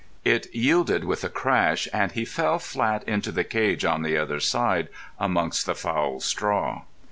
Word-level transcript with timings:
It 0.25 0.47
yielded 0.51 1.03
with 1.03 1.23
a 1.23 1.29
crash, 1.29 1.87
and 1.93 2.11
he 2.11 2.25
fell 2.25 2.57
flat 2.57 3.03
into 3.03 3.31
the 3.31 3.43
cage 3.43 3.85
on 3.85 4.01
the 4.01 4.17
other 4.17 4.39
side, 4.39 4.87
amongst 5.19 5.67
the 5.67 5.75
foul 5.75 6.19
straw. 6.21 6.85